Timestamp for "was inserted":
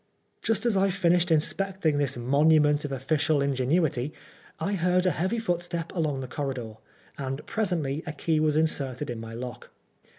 8.39-9.11